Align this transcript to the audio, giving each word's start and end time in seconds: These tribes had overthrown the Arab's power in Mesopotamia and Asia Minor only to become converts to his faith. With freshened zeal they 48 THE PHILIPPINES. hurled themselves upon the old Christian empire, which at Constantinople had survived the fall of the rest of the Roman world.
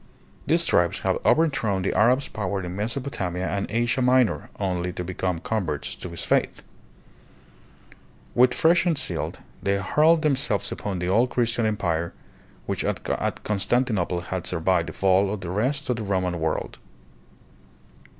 These 0.47 0.65
tribes 0.65 1.01
had 1.01 1.19
overthrown 1.23 1.83
the 1.83 1.93
Arab's 1.93 2.27
power 2.27 2.63
in 2.63 2.75
Mesopotamia 2.75 3.47
and 3.47 3.69
Asia 3.69 4.01
Minor 4.01 4.49
only 4.59 4.91
to 4.93 5.03
become 5.03 5.37
converts 5.37 5.95
to 5.97 6.09
his 6.09 6.23
faith. 6.23 6.63
With 8.33 8.55
freshened 8.55 8.97
zeal 8.97 9.33
they 9.61 9.73
48 9.77 9.77
THE 9.77 9.77
PHILIPPINES. 9.77 9.93
hurled 9.95 10.21
themselves 10.23 10.71
upon 10.71 10.97
the 10.97 11.07
old 11.07 11.29
Christian 11.29 11.67
empire, 11.67 12.13
which 12.65 12.83
at 12.83 13.43
Constantinople 13.43 14.21
had 14.21 14.47
survived 14.47 14.89
the 14.89 14.93
fall 14.93 15.31
of 15.31 15.41
the 15.41 15.51
rest 15.51 15.87
of 15.87 15.97
the 15.97 16.03
Roman 16.03 16.39
world. 16.39 16.79